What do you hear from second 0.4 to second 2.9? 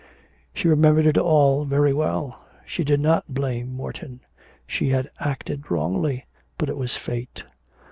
She remembered it all very well. She